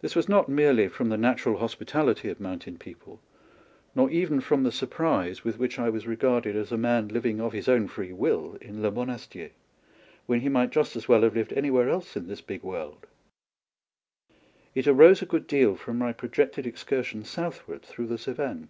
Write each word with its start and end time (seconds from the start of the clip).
This 0.00 0.16
was 0.16 0.30
not 0.30 0.48
merely 0.48 0.88
from 0.88 1.10
the 1.10 1.18
natural 1.18 1.58
hospitality 1.58 2.30
of 2.30 2.40
mountain 2.40 2.78
people, 2.78 3.20
nor 3.94 4.08
even 4.08 4.40
from 4.40 4.62
the 4.62 4.72
surprise 4.72 5.44
with 5.44 5.58
which 5.58 5.78
I 5.78 5.90
was 5.90 6.06
regarded 6.06 6.56
as 6.56 6.72
a 6.72 6.78
man 6.78 7.08
living 7.08 7.38
of 7.38 7.52
his 7.52 7.68
own 7.68 7.86
free 7.86 8.14
will 8.14 8.54
in 8.62 8.80
Le 8.80 8.90
Monasticr, 8.90 9.50
when 10.24 10.40
he 10.40 10.48
might 10.48 10.70
just 10.70 10.96
as 10.96 11.06
well 11.06 11.20
have 11.20 11.36
lived 11.36 11.52
anywhere 11.52 11.90
else 11.90 12.16
in 12.16 12.28
this 12.28 12.40
big 12.40 12.62
world; 12.62 13.06
it 14.74 14.86
arose 14.86 15.20
a 15.20 15.26
good 15.26 15.46
deal 15.46 15.76
from 15.76 15.98
my 15.98 16.14
projected 16.14 16.66
excursion 16.66 17.22
southward 17.22 17.82
through 17.82 18.06
the 18.06 18.16
Cevennes. 18.16 18.68